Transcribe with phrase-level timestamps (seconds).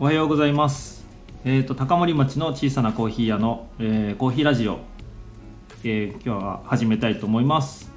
[0.00, 1.04] おはようございます。
[1.44, 4.78] えっ、と高森町の小さなコーヒー屋の、えーコーヒーラジオ、
[5.82, 7.90] えー今日は始めたいと思います。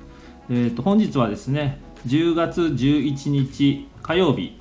[0.49, 4.57] えっ、と本日はですね、10月11日火曜日、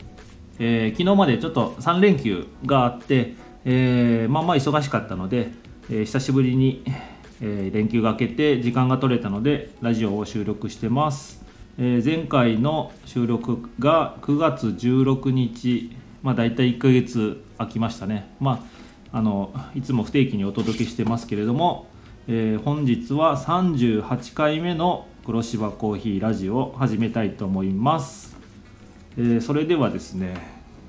[0.58, 3.32] えー昨日までちょっと3連休があって、
[3.64, 5.48] えーまあまあ忙しかったので、
[5.88, 6.84] えー久しぶりに、
[7.40, 11.42] えー連休が明けて時間が取れたのでラジオを収録してます。
[11.78, 18.66] え前回の収録が9月16日、まあ、大体1ヶ月空きましたね、ま
[19.12, 21.86] あ、あのいつも不定期にお届けしてますけれども、
[22.28, 28.36] えー本日は38回目の黒芝コーヒーラジオを始めたいと思います、
[29.16, 30.36] えーそれではですね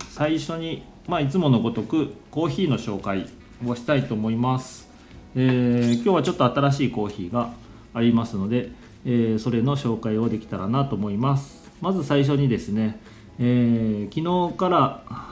[0.10, 3.28] 最初に、まあ、いつものごとくコーヒーの紹介
[3.66, 4.90] をしたいと思います、
[5.36, 7.52] えー今日はちょっと新しいコーヒーが
[7.94, 8.70] ありますので、
[9.06, 11.72] えーそれの紹介をできたらなと思います。
[11.82, 13.00] まず最初にですね、
[13.40, 15.31] えー昨日から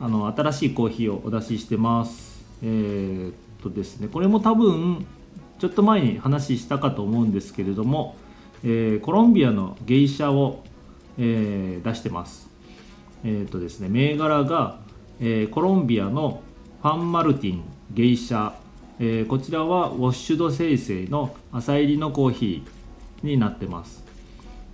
[0.00, 2.42] あの新しいコーヒーをお出ししてます。
[2.62, 5.06] えーっとですねこれも多分
[5.58, 8.16] ちょっと前に話したかと思うんですけれども、
[8.64, 10.64] えーコロンビアのゲイシャを、
[11.18, 12.48] えー出してます。
[13.24, 14.78] えーとですね、銘柄が、
[15.20, 16.40] えコロンビアの
[16.82, 17.62] ファンマルティン
[17.92, 18.52] ゲイシャ、
[18.98, 24.02] えこちらはウォッシュド生成の朝入りのコーヒーになってます、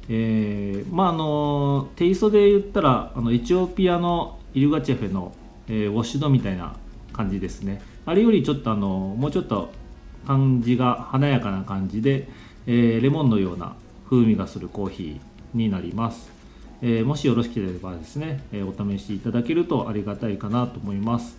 [0.09, 5.33] えーまああのテイストで言ったらあのエチオピアのイルガチェフェの、
[5.69, 6.77] えーウォッシュドみたいな
[7.13, 7.81] 感じですね。
[8.05, 9.71] あれよりちょっとあのもうちょっと
[10.27, 12.29] 感じが華やかな感じで、
[12.67, 13.75] えーレモンのような
[14.09, 16.31] 風味がするコーヒーになります。
[16.83, 21.37] えーもしよろしければですね、えーお試しいただけるとありがたいかなと思います。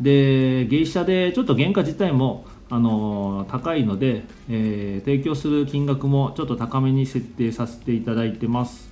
[0.00, 8.90] で芸者でちょっと原価自体も、あの高いので、え提供する金額もちょっと高めに設定させていただいてます。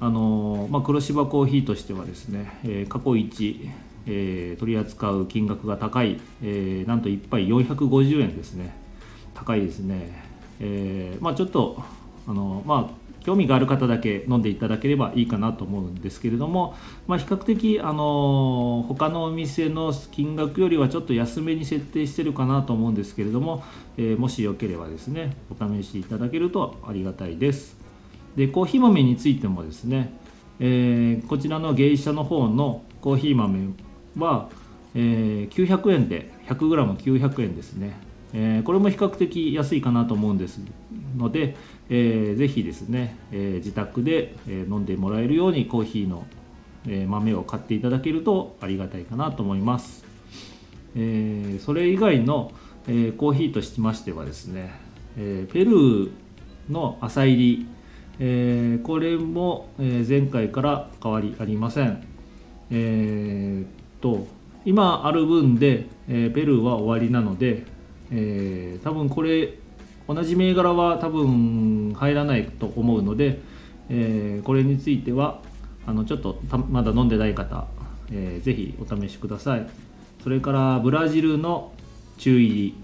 [0.00, 3.70] あのまあ、黒芝コーヒーとしてはですね、えー過去一、
[4.06, 8.74] えー取り扱う金額が高い、えーなんと1杯450円ですね。
[9.34, 10.22] 高いですね、
[10.60, 11.82] えまあ、ちょっと
[12.26, 16.74] あの、まあ、興味がある方だけ飲んでいただければいいかなと思うんですけれども、
[17.06, 23.64] まあ、比較的あの他のお店の金額よりはちょっと安めに設定してるかなと思うんですけれども、
[23.96, 27.79] えもしよければですねお試しいただけるとありがたいです。
[28.40, 30.14] でコーヒー豆についてもですね、
[30.60, 33.74] えーこちらの芸者の方のコーヒー豆
[34.16, 34.48] は、
[34.94, 37.98] えー900円で 100g900 円ですね、
[38.32, 40.58] えーこれも比較的安いかなと思うんです
[41.18, 41.54] ので、
[41.90, 46.26] えーぜひですね、えー自宅で、え飲んでもらえるようにコーヒーの、
[46.88, 50.02] え豆を買っていただけるとありがたいかなと思います、
[50.96, 52.52] えそれ以外の、
[52.88, 54.72] えコーヒーとしましてはですね、
[55.18, 56.10] えペルー
[56.70, 57.66] の朝入り、
[58.22, 62.04] えーこれも、え前回から変わりありません。
[62.70, 63.66] えーっ
[64.00, 64.26] と
[64.66, 67.64] 今ある分で、えーペルーは終わりなので、
[68.12, 69.54] えー多分これ
[70.06, 73.40] 同じ銘柄は多分入らないと思うので、
[73.88, 75.40] えこれについては
[75.86, 77.66] あのちょっとまだ飲んでない方、
[78.12, 79.66] えーぜひお試しください。
[80.22, 81.72] それからブラジルの
[82.18, 82.74] 中入り、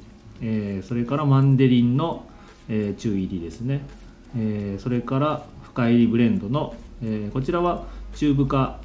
[0.41, 2.25] えそれからマンデリンの、
[2.71, 3.83] えー中入りですね、
[4.37, 8.81] えーそれから深入りブレンドの、えーこちらは中深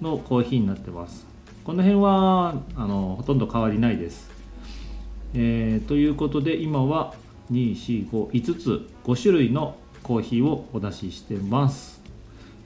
[0.00, 1.26] のコーヒーになってます。
[1.68, 4.30] この辺はあのほとんど変わりないです、
[5.34, 7.12] えーということで今は
[7.52, 12.00] 2455つ5種類のコーヒーをお出ししてます、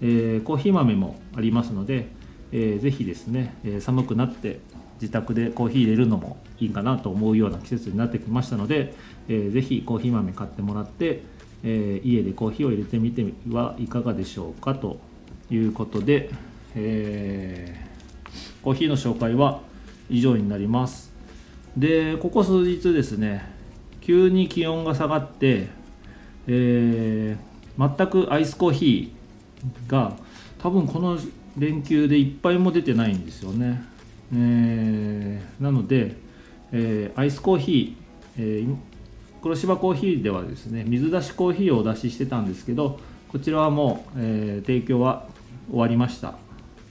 [0.00, 2.06] えコーヒー豆もありますので、
[2.52, 4.60] えーぜひですね、え寒くなって
[5.00, 8.94] 自宅でコーヒー入れるのもいいかなと思うような季節になってきましたので、
[9.28, 11.22] えーぜひコーヒー豆買ってもらって、
[11.64, 14.98] えー家でコーヒーを入れてみてはいかがでしょうかと
[15.50, 16.30] いうことで、
[16.74, 17.92] えー
[18.62, 19.60] コーヒーの紹介は
[20.08, 21.12] 以上になります。
[21.76, 23.44] でここ数日ですね
[24.00, 25.68] 急に気温が下がって、
[26.46, 27.52] えー
[27.96, 30.14] 全くアイスコーヒーが
[30.58, 31.18] 多分この
[31.56, 33.82] 連休で一杯も出てないんですよね、
[34.34, 36.14] えーなので、
[36.72, 38.76] えーアイスコーヒー、えー
[39.42, 45.26] 黒芝コーヒーではですね水出しコーヒーをお出ししてたんですけどこちらはもう、えー提供は
[45.70, 46.34] 終わりました。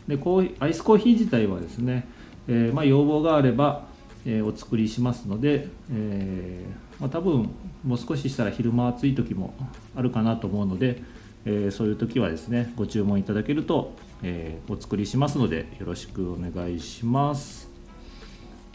[0.07, 2.07] でコーアイスコーヒー自体はですね、
[2.48, 3.86] えーまあ、要望があれば、
[4.25, 6.65] えーお作りしますので、え
[7.00, 7.50] まあ、多分
[7.86, 9.53] もう少ししたら昼間暑い時も
[9.95, 11.01] あるかなと思うので、
[11.45, 13.94] えそういう時はですねご注文いただけると、
[14.24, 17.69] えお作りしますのでよろしくお願いします。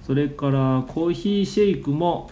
[0.07, 2.31] それからコーヒーシェイクも、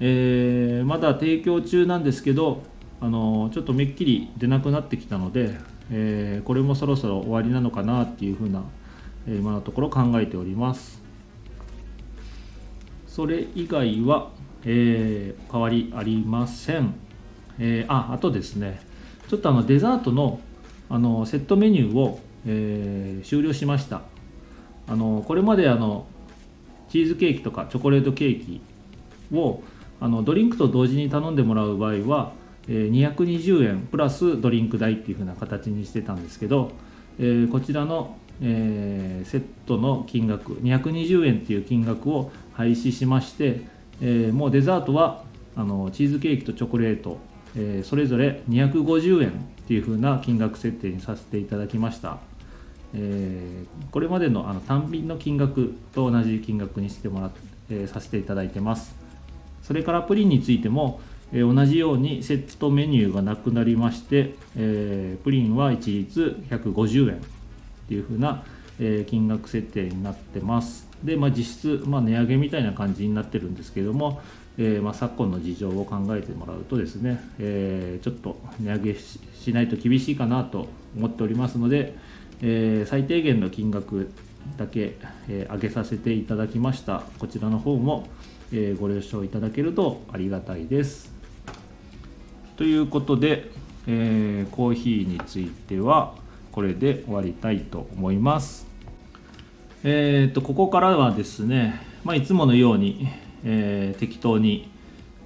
[0.00, 2.62] えーまだ提供中なんですけど
[3.00, 5.56] あのちょっとめっきり出なくなってきたので、
[5.90, 8.62] えーこれもそろそろ終わりなのかなっていうふうな、
[9.26, 11.02] えー今のところ考えております。
[13.06, 14.30] それ以外は、
[14.64, 16.94] え、変わりありません、
[17.60, 18.80] えー、ああとですね
[19.28, 20.40] ちょっとあのデザートの
[20.90, 24.02] あのセットメニューを、え、終了しました。
[24.86, 26.06] あのこれまであの
[26.88, 28.60] チーズケーキとかチョコレートケーキ
[29.32, 29.62] を
[30.04, 32.32] あのドリンクと同時に頼んでもらう場合は、
[32.68, 36.72] えー、220円プラスドリンク代っていう風な形にしてたんですけど、
[37.18, 43.62] えー、こちらの、えー、セットの金額220円っていう金額を廃止しまして、
[44.02, 45.24] えもうデザートは
[45.56, 47.18] あのチーズケーキとチョコレート、
[47.56, 49.32] えそれぞれ250円っ
[49.66, 52.18] ていう風な金額設定にさせていただきました。
[52.94, 57.30] えー、これまでのあの単品の金額と同じ金額にしてもらっ、
[57.70, 59.03] えー、させていただいてます
[59.64, 61.00] それからプリンについても、
[61.32, 67.20] えー、同じようにセットメニューがなくなりまして、えプリンは一律150円っ
[67.88, 68.44] ていう風な、
[68.78, 70.86] え金額設定になってます。
[71.02, 74.20] で、まあ、実質、まあ、値上げみたいな感じになってるんですけども、
[74.58, 81.96] えまあ、昨今の事情を考えてもらうとですね、えちょっと値上げしないと厳しいかなと思っておりますので、
[82.42, 84.10] え、最低限の金額
[84.56, 84.96] だけ、
[85.28, 87.02] え、上げさせていただきました。
[87.18, 88.08] こちらの方も、
[88.56, 91.12] えー、ご了承いただけるとありがたいです。
[92.56, 93.50] ということで、
[93.88, 96.14] えー、コーヒーについては
[96.52, 98.68] これで終わりたいと思います。
[99.82, 103.08] えーと、ここからはですね、まあ、いつものように、
[103.44, 104.70] えー、適当に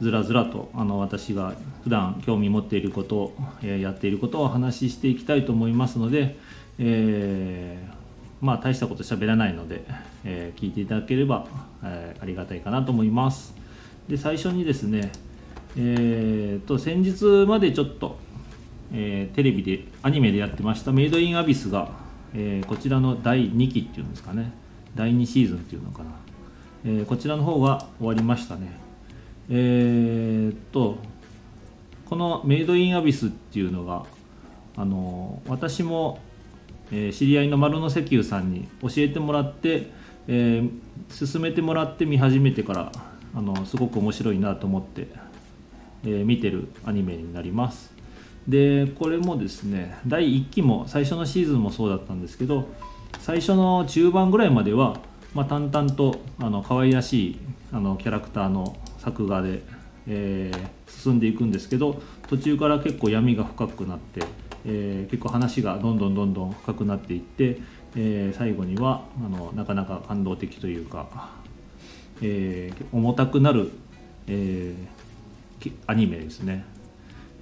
[0.01, 1.53] ずらずらとあの私が
[1.85, 6.39] 普段興味持っていることを、えー、やっていることをお話ししていきたいと思いますので、
[6.79, 7.98] えー、
[8.41, 9.85] まあ大したこと喋らないので、
[10.25, 11.47] えー、聞いていただければ、
[11.83, 13.55] えー、ありがたいかなと思います。
[14.09, 15.13] で最初にですね
[15.77, 18.17] えーと、先日までちょっと、
[18.93, 21.91] えー、テレビでアニメでやってましたメイドインアビスが、
[22.35, 24.53] えー、こちらの第2期っていうんですかね
[24.97, 26.11] 第2シーズンっていうのかな、
[26.85, 28.81] えー、こちらの方が終わりましたね。
[29.51, 30.99] えー、と
[32.07, 34.05] このメイドインアビスっていうのが
[34.77, 36.19] あの私も
[36.91, 39.91] えー、知り合いの丸の石油さんに教えてもらって、
[40.27, 42.93] えー、進めてもらって見始めてから
[43.35, 45.09] あのすごく面白いなと思って、
[46.05, 47.99] えー、見てるアニメになります。
[48.47, 52.67] でこれもですね第1期も最初のシーズンもそうだったんですけど
[53.21, 55.01] 最初の中盤ぐらいまでは、
[55.35, 57.39] まあ、淡々とあの可愛らしい
[57.73, 59.63] あのキャラクターの作画で、
[60.07, 64.23] えー、進んでいくんですけど途中から結構闇が深くなって
[64.67, 67.61] えー、結構話がどんどんどんどん深くなっていって、
[67.97, 71.09] えー、最後にはあのなかなか感動的というか、
[72.23, 73.71] えー、重たくなる、
[74.27, 74.75] え
[75.87, 76.65] アニメですね、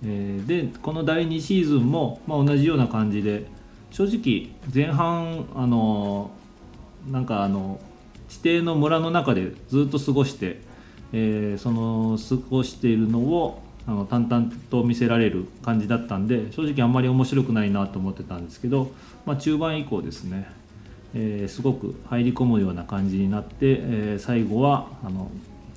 [0.05, 3.47] えでこの第2シーズンも、まあ、同じような感じで
[3.91, 6.31] 正直前半あの
[7.11, 7.81] なんかあの
[8.31, 10.61] 指定の村の中でずっと過ごして、
[11.13, 18.91] えその過ごしているのをあの淡々と見せられる感じだったんで正直あんまり面白くないなと思ってたんですけど、
[19.25, 20.49] まあ、中盤以降ですね、
[21.15, 25.31] えー、すごく入り込むような感じになって、えー、最後はあの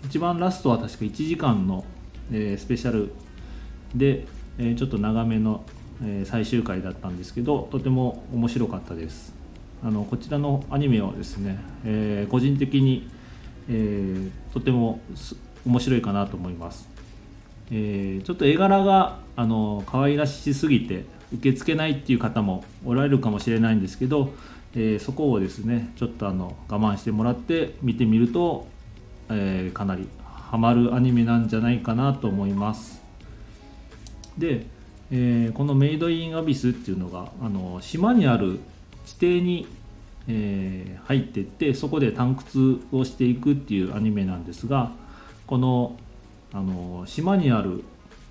[0.06, 1.86] 一番ラストは確か1時間の、
[2.32, 3.12] えー、スペシャル
[3.94, 4.26] で、
[4.58, 5.64] えちょっと長めの、
[6.04, 9.34] え最終回だったんですけどとても面白かったです。
[9.84, 13.10] あのこちらのアニメはですね、え個人的に、
[13.68, 15.00] えとても
[15.66, 16.89] 面白いかなと思います。
[17.72, 24.34] えー、ちょっと絵柄があの可愛らしすぎて受け付けないっていう方もおられるかもしれないんですけど、
[24.76, 28.68] えー、そこをですねちょっとあの我慢してもらって見てみると、
[29.30, 33.04] えー、かなりハマるアニメなんじゃないかなと思います。
[34.38, 34.66] で、
[35.12, 38.60] えー、このメイドインアビスっていうのがあの島にある
[39.06, 39.68] 地底に、
[40.28, 44.92] え入ってってそこで探掘をしていくっていうアニメなんですが
[45.48, 45.98] この
[46.54, 47.84] あの島にある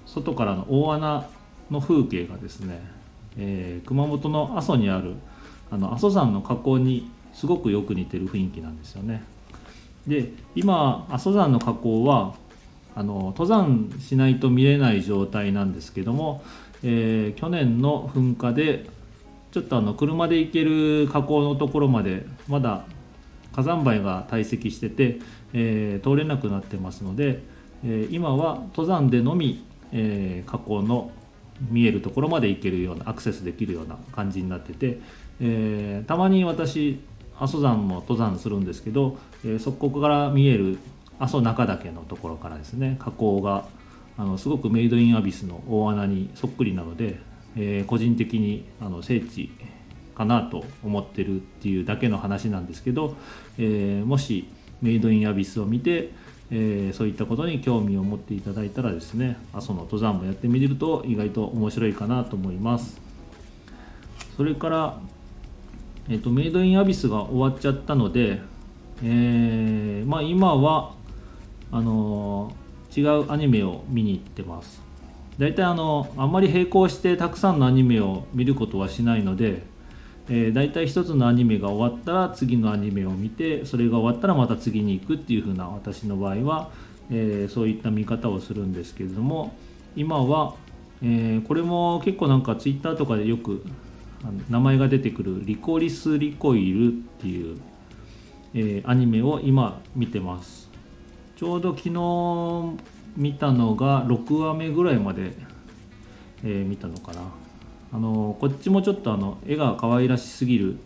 [0.07, 1.29] 外からの大穴
[1.71, 2.81] の風景がですね、
[3.37, 5.15] えー、熊本の阿蘇にある
[5.71, 9.23] あの阿蘇山の火口にすごくよく似てる雰囲気なんですよね。
[10.07, 12.35] で今阿蘇山の火口は
[12.95, 16.43] あの登山しないと見れない状態なんですけども、
[16.83, 18.87] えー、去年の噴火で
[19.53, 22.85] ちょっとあの車で行ける火口のところまでまだ
[23.53, 25.21] 火山灰が堆積してて、
[25.53, 27.43] えー、通れなくなってますので、
[27.85, 31.11] え今は登山でのみ、えー、火口の
[31.71, 35.01] 見えるところまで行けるようなアクセスできるような感じになってて、
[35.41, 37.01] えー、たまに私
[37.39, 40.79] 阿蘇山も登山するんですけど、えー、そこから見える
[41.19, 43.67] 阿蘇中岳のところからですね火口が
[44.17, 47.21] あのすごくメイドインアビスの大穴にそっくりなので、
[47.57, 49.51] えー、個人的にあの聖地
[50.17, 53.17] かなと思ってるっていうだけの話なんですけど、
[53.57, 54.49] え、もし
[54.83, 56.11] メイドインアビスを見て
[56.51, 63.01] えー、そういったことに興味を持っていただいたらですね阿蘇の登山もやってみると意外と面白いかなと思います。
[64.37, 65.01] それから、
[66.09, 68.41] えーと、メイドインアビスが終わっちゃったので、
[69.03, 70.95] えー、まあ、今は
[71.71, 74.81] あのー、違うアニメを見に行ってます。
[75.39, 79.63] 大体あのあんまり並行してたくさんのアニメを見ることはしないので
[80.31, 86.71] え、大体一つのアニメが終わったら次のアニメを見てそれが終わったらまた次に行くっていう風な私の場合は、
[87.11, 89.55] えー、そういった見方をするんですけれども
[89.97, 90.55] 今は、
[91.03, 93.65] えー、これも結構なんか Twitter とかでよく
[94.51, 97.57] 名前が出てくる「リコリス・リコイル」っていう、
[98.53, 100.69] えアニメを今見てます。
[101.37, 102.77] ちょうど昨日
[103.17, 105.33] 見たのが6話目ぐらいまで、
[106.43, 107.21] え見たのかな。
[107.93, 110.79] あのこっちもちょっとあの絵が可愛らしすぎる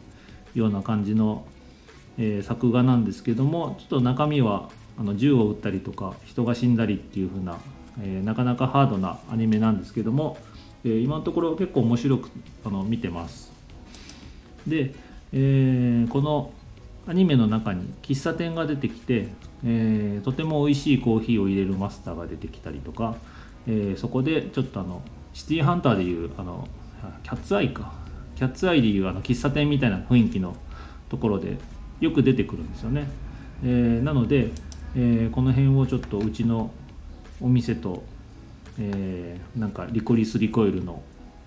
[0.54, 1.44] ような感じの、
[2.18, 7.58] えー、作画なんですけどもちょっと中身はあの銃を撃ったりとか人が死んだりっていう風な、
[8.00, 10.38] えー、なかなかハードなアニメなんですけども、
[10.84, 12.30] えー、今のところ結構面白く
[12.64, 13.50] あの見てます。
[14.66, 14.94] で、
[15.32, 16.52] えこの
[17.08, 19.26] アニメの中に喫茶店が出てきて、
[19.64, 23.16] えとても美味しいコーヒーを入れるマスターが出てきたりとか、
[23.66, 25.02] えそこでちょっとあの
[25.34, 26.68] シティーハンターでいうあの
[27.22, 27.92] キャッツアイか。
[28.36, 30.56] キャッツアイでいうあの喫茶店みたいな雰囲気の
[31.08, 31.58] ところで
[32.00, 33.06] よく出てくるんですよね、
[33.62, 34.50] えー、なので、
[34.96, 36.72] えー、この辺をちょっとうちの
[37.40, 38.02] お店と、
[38.80, 41.02] えー、なんかリコリスリコイルの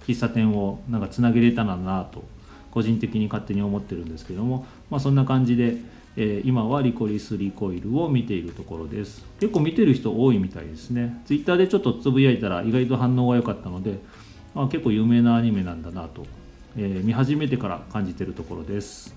[0.07, 2.23] 喫茶店をなんかつなげれたらなと
[2.71, 5.77] 個人的に勝手に思ってるんですけども、まあ、そんな感じで、
[6.15, 9.25] えー、今はリコリスリコイルを見ているところです。
[9.39, 11.21] 結構見てる人多いみたいですね。
[11.25, 13.99] Twitter でちょっとつぶやいたら意外と反応が良かったので
[14.63, 16.25] あ、結構有名なアニメなんだなと、
[16.77, 19.15] えー、見始めてから感じてるところです。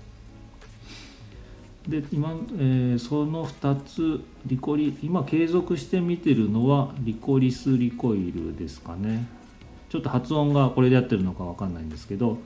[1.87, 9.27] で今、えー、その2つリコリ今継続して見てるのはリコリスリコイルですかね。
[9.89, 12.37] ちょっと発音がこれでやってるのか分かんないんですけど。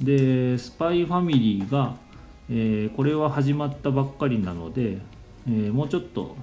[0.00, 1.96] でスパイファミリーが、
[2.50, 4.98] えー、これは始まったばっかりなので、
[5.48, 6.36] えー、もうちょっと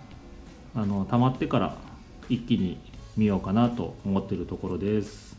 [0.74, 1.78] あの溜まってから
[2.30, 2.80] 一気に
[3.16, 5.33] 見ようかなと思ってるところです。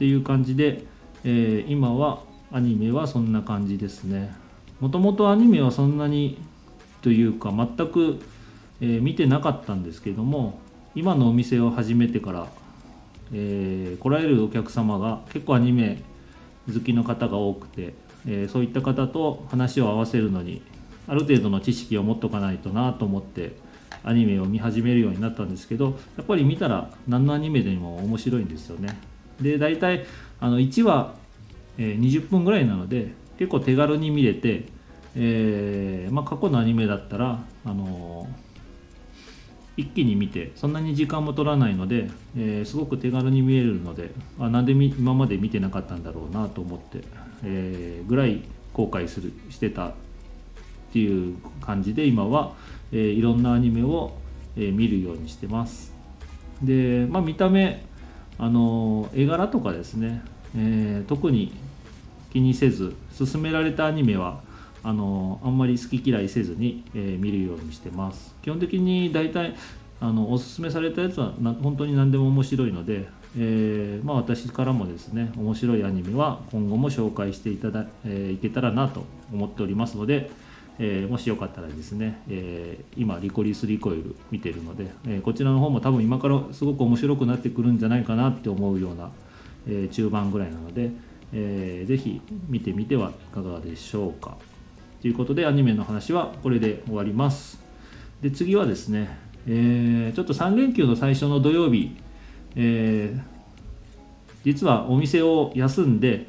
[0.00, 0.84] っていう感じで、
[1.24, 4.34] えー、今はアニメはそんな感じですね。
[4.80, 6.38] もともとアニメはそんなに
[7.02, 8.18] というか全く、
[8.80, 10.58] えー、見てなかったんですけども
[10.94, 12.46] 今のお店を始めてから、
[13.34, 16.02] えー、来られるお客様が結構アニメ
[16.72, 17.92] 好きの方が多くて、
[18.26, 20.62] えー、そういった方と話を合わせるのに
[21.08, 23.52] ある程度の知識を持っとかないとなと思って
[24.02, 29.10] アニメを見始めるようになったんですけどやっぱり見たら何のアニメでも面白いんですよね。
[29.40, 30.06] で大体
[30.40, 31.14] あの1話、
[31.78, 34.64] えー、20分ぐらいなので結構手軽に見れて、
[35.16, 47.02] えーまあ、過去のアニメだったら、あのー、一気に見てそんなに時間も取らないので、えー、すごく手軽に見えるのであなんで今まで見てなかったんだろうなと思って、
[47.44, 48.42] えー、ぐらい
[48.72, 49.92] 後悔するしてたっ
[50.92, 52.54] ていう感じで今は、
[52.92, 54.12] えー、いろんなアニメを、
[54.56, 55.94] えー、見るようにしてます。
[56.62, 57.84] で、まあ、見た目
[58.42, 60.22] あの絵柄とかですね、
[60.56, 61.52] えー、特に
[62.32, 64.40] 気にせず勧められたアニメは
[64.82, 68.34] あのあんまり好き嫌いせずに、えー、見るようにしてます。
[68.40, 69.54] 基本的に大体
[70.00, 73.06] あのおすすめされたやつはな本当に何でも面白いので、
[73.36, 80.30] えー、まあ、私からもですね面白いアニメは今後も紹介していただ、えー、いけたらなと思っておりますので、
[80.82, 89.10] えー、もしよかったらですね、えー、今リコリスリコイル見てるので、え、こちらの方も多分今からすごく面白くなってくるんじゃないかなって思うような、
[89.68, 90.90] え中盤ぐらいなので、
[91.34, 94.38] えー、ぜひ見てみてはいかがでしょうか。
[95.02, 97.60] ということでアニメの話はこれで終わります。
[98.22, 101.94] で次はですね、えちょっと3連休の最初の土曜日、
[102.56, 103.14] え
[104.46, 106.26] 実はお店を休んで、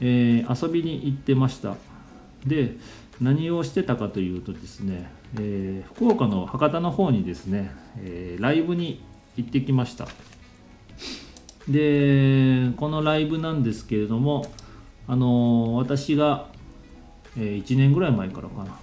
[0.00, 1.76] え遊びに行ってました。
[2.46, 2.76] で
[3.20, 9.02] 何をしてたかというとですね、えー、福岡の博多の方にですね、えー、ライブに
[9.36, 10.08] 行ってきました。
[11.68, 14.50] でこのライブなんですけれども
[15.06, 16.48] あの私が、
[17.36, 18.78] えー、1年ぐらい前からかな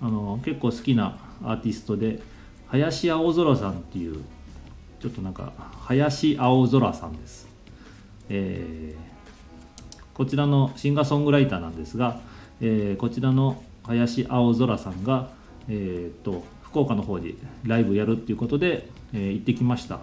[0.00, 2.20] あの結構好きなアーティストで
[2.68, 4.24] 林青空さんっていう
[4.98, 7.48] ちょっとなんか林青空さんです、
[8.28, 12.20] えー、こちらのシンガーソングライターなんですが、
[12.60, 15.30] えー、こちらの林青空さんが、
[15.68, 20.00] えーと、福岡の方にライブやるっていうことで、えー、行ってきました、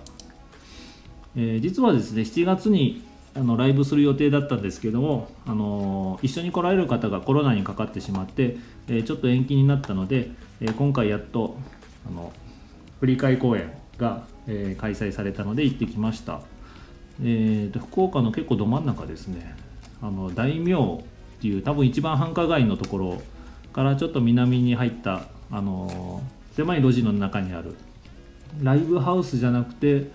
[1.36, 3.04] えー、実はですね7月に
[3.36, 8.58] あのライブする予定だったんですけども、あのー、一緒に来られる方がコロナにかかってしまって、
[8.88, 11.56] えちょっと延期になったので、え今回やっと
[12.08, 12.34] あの
[13.00, 16.42] 振り替公演が、え、開催されたので行ってきました、
[17.22, 19.56] えーと、福岡の結構ど真ん中ですね。
[20.02, 21.04] あの大名っ
[21.40, 23.22] ていう多分一番繁華街のところ
[23.80, 26.22] からちょっと南に入ったあの
[26.54, 27.76] 狭い路地の中にある
[28.62, 30.12] ライブハウスじゃなくて、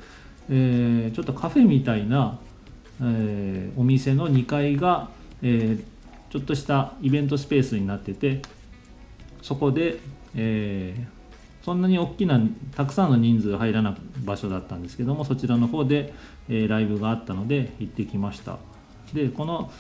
[0.50, 2.38] えー、ちょっとカフェみたいな、
[3.00, 5.08] えー、お店の2階が、
[5.40, 5.84] えー、
[6.30, 8.42] ちょっとしたイベントスペースになってて
[9.40, 9.98] そこで、
[10.34, 12.38] えー、そんなに大きな
[12.76, 13.94] たくさんの人数入らない
[14.26, 16.12] 場所だったんですけどもそちらの方で、
[16.50, 18.58] えー、ライブがあったので行ってきました。
[19.14, 19.72] でこの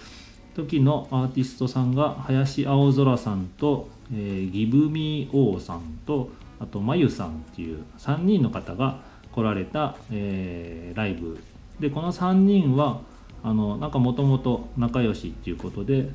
[0.54, 6.30] 時のアーティストさんが林青空さんと、えー、ギブミー王さんと
[6.60, 9.00] あとまゆさんっていう3人の方が
[9.32, 11.38] 来られた、えー、ライブ。
[11.80, 13.00] でこの3人は
[13.42, 16.08] あのなんかもともと仲良しっていうことで、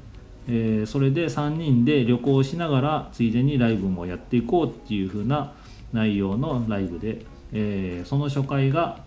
[0.48, 5.54] えー、それで3人で旅行しながらついでにライブもやっていこうっていう風な
[5.92, 9.04] 内容のライブで、えー、その初回が、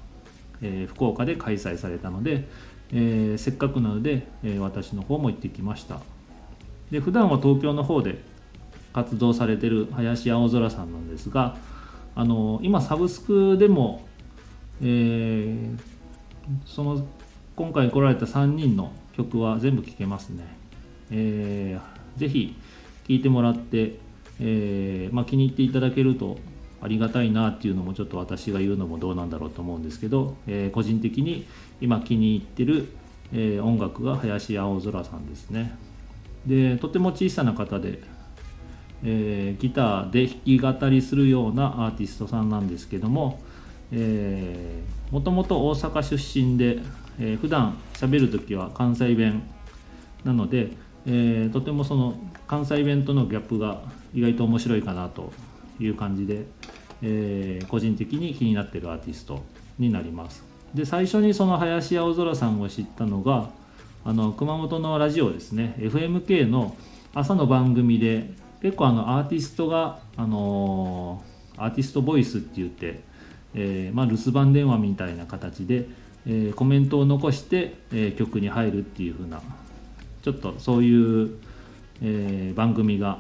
[0.61, 2.49] え福岡で開催されたので、
[2.93, 6.01] えー、せっかくなので、えー、私の方も行ってきました。
[6.91, 8.23] で普段は東京の方で
[8.93, 11.57] 活動されてる林青空さんなんですが
[12.15, 14.07] あの今サブスクでも、
[14.83, 15.79] えー、
[16.67, 17.07] その
[17.57, 20.45] 今回来られた3人の曲は全部聴けますね、
[21.11, 22.55] えー、ぜひ
[23.09, 23.97] 聴いてもらって、
[24.41, 26.37] えーまあ、気に入っていただけると
[26.83, 31.47] ありがたいなっていうのもちょっと私が言うのもどうなんだろうと思うんですけど、えー、個人的に
[31.81, 32.89] 今気に入ってる、
[33.33, 35.77] えー、音楽が林青空さんですね。
[36.47, 38.01] でとても小さな方で、
[39.05, 43.41] えー、ギターで弾き語りするようなアーティストさんなんですけども
[45.13, 46.79] もともと大阪出身で、
[47.21, 49.43] えー、普段喋る時は関西弁
[50.25, 50.73] なので、
[51.07, 52.15] えー、とてもその
[52.49, 53.83] 関西弁とのギャップが
[54.15, 55.33] 意外と面白いかなと
[55.79, 56.47] いう感じで、
[57.03, 59.43] えー、個人的に気になってるアーティスト
[59.79, 60.45] になります。
[60.75, 63.51] で最初にその林青空さんを知ったのが
[64.05, 65.75] あの熊本のラジオですね。
[65.79, 66.77] FMK の
[67.15, 68.31] 朝の番組で
[68.63, 73.01] 結構あのアーティストが、あのー、アーティストボイスって言って、
[73.55, 75.87] えー、まあ、留守番電話みたいな形で、
[76.27, 79.43] えー、コメントを残して、え曲に入るっていう風な
[80.23, 81.39] ちょっとそういう、
[82.01, 83.19] え番組が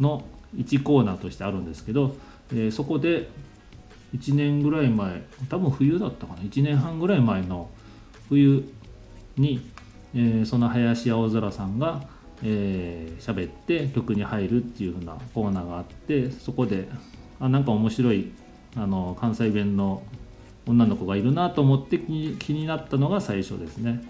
[0.00, 0.24] の
[0.56, 2.16] 1コーナーとしてあるんですけど、
[2.52, 3.28] え、そこで
[4.16, 7.70] 1年ぐらい前多分冬だったかな1年半ぐらい前の
[8.28, 8.64] 冬
[9.36, 9.70] に、
[10.14, 16.88] え、その林青空さんがえー、喋って曲に入るっていう風なコーナーがあってそこで
[17.40, 18.32] あなんか面白い
[18.76, 20.02] あの関西弁の
[20.66, 24.02] 女の子がいるなと思って気になったのが最初ですね。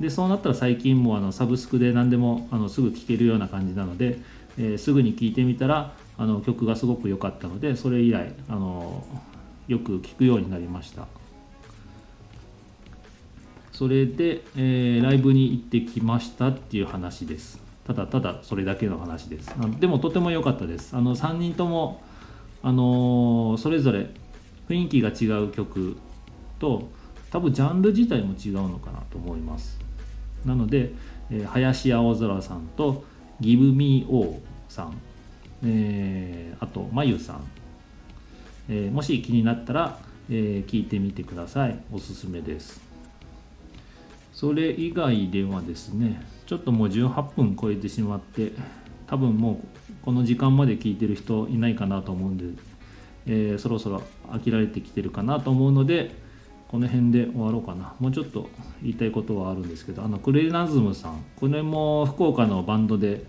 [0.00, 4.18] でそうなったら最近もあのサブスクで何でもあのすぐ聴けるような感じなので、
[4.58, 9.04] えー、すぐに聴いてみたらあの曲がすごく良かったのでそれ以来あの
[9.66, 11.08] よく聴くようになりました。
[13.72, 17.60] それで、えー、ライブに行ってきましたっていう話です。
[17.84, 19.52] ただただそれだけの話です。
[19.80, 20.96] でもとても良かったです。
[20.96, 22.00] あの3人とも
[22.62, 24.08] あのー、それぞれ
[24.68, 25.96] 雰囲気が違う曲
[26.60, 26.88] と
[27.32, 29.80] 多分ジャンル自体も違うのかなと思います。
[30.44, 30.92] なので、
[31.30, 33.02] えー、林青空さんと
[33.40, 34.94] ギブミーオーさん、
[35.64, 37.44] えー、あとまゆさん、
[38.68, 39.98] えー、もし気になったら、
[40.30, 41.78] えー、聞いてみてください。
[41.92, 42.80] おすすめです。
[44.32, 48.52] それ以外ではですねちょっともう18分超えてしまって
[49.06, 52.62] 多分もうこの時間まで聞いてる人いないかなと思うんで、
[53.26, 56.10] えー、そろそろ飽きられてきてるかなと思うので
[56.68, 57.94] この辺で終わろうかな。
[58.00, 58.48] もうちょっと
[58.82, 61.22] 言いたいことはあるんですけどあのクレナズムさん。
[61.36, 63.24] これも福岡のバンドで、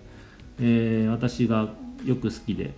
[0.59, 1.67] えー、私が
[2.05, 2.73] よく好きで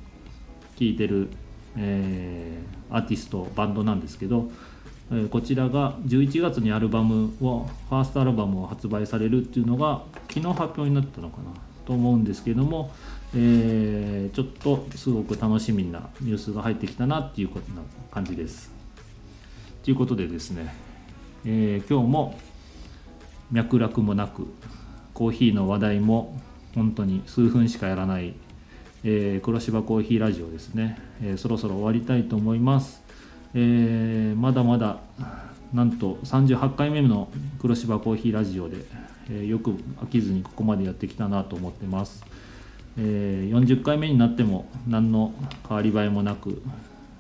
[0.77, 1.29] 聴いてる、
[1.77, 4.49] えー、アーティストバンドなんですけど、
[5.11, 11.51] えー、こちらが11月にアルバムをファーストアルバムを発売されるっていうのが昨日発表になったのかな
[11.85, 12.91] と思うんですけども、
[13.35, 18.71] えー、ちょっとすごく楽しみなニュースが入ってきたなっていうことな感じです。
[19.83, 20.73] ということでですね、
[21.45, 22.39] えー、今日も
[23.51, 24.47] 脈絡もなく
[25.13, 26.41] コーヒーの話題も
[26.73, 28.33] 本当に数分しかやらない、
[29.07, 33.03] えー、黒芝コーヒーラジオですね、えー、そろそろ終わりたいと思います、
[33.53, 34.97] えー、まだまだ
[35.71, 37.29] なんと38回目の
[37.61, 38.77] 黒芝コーヒーラジオで、
[39.29, 42.25] え、よく飽きずにここまでやってきたなと思ってます、
[42.97, 45.33] え、40回目になっても何の
[45.67, 46.63] 変わり映えもなく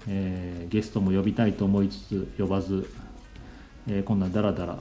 [0.07, 2.89] え、ゲストも呼びたいと思いつつ呼ばず、
[3.87, 4.79] え、こんなダラダラ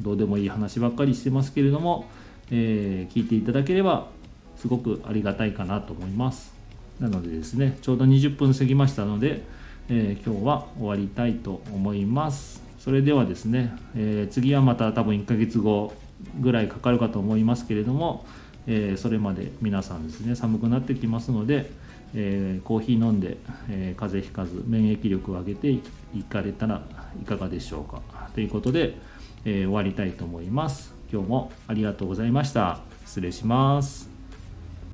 [0.00, 2.06] どうでもいい話ばっかりしてますけれども、
[2.50, 4.08] え、聞いていただければ
[4.56, 6.54] すごくありがたいかなと思います。
[7.00, 9.42] なのでですねちょうど20分過ぎましたので、
[9.88, 12.62] えー、今日は終わりたいと思います。
[12.78, 15.92] それではですね、えー、次はまた多分1ヶ月後
[16.40, 18.24] ぐらいかかるかと思いますけれども、
[18.66, 21.70] えー、それまで皆さんですね寒くなってきますので、
[22.14, 23.36] えコーヒー飲んで、
[23.68, 25.82] え風邪ひかず免疫力を上げてい
[26.28, 26.82] かれたら
[27.20, 28.00] いかがでしょうか。
[28.34, 28.96] ということで、
[29.44, 30.94] え終わりたいと思います。
[31.12, 32.80] 今日もありがとうございました。
[33.04, 34.15] 失礼します。